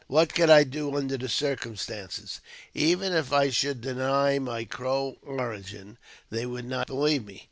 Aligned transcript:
What 0.07 0.33
could 0.33 0.49
I 0.49 0.63
do 0.63 0.95
under 0.95 1.15
the 1.15 1.29
circumstances? 1.29 2.41
Even 2.73 3.13
if 3.13 3.31
I 3.31 3.51
should 3.51 3.81
deny 3.81 4.39
my 4.39 4.65
Crow 4.65 5.17
origin, 5.21 5.99
they 6.31 6.47
would 6.47 6.65
not 6.65 6.87
believe 6.87 7.23
me. 7.23 7.39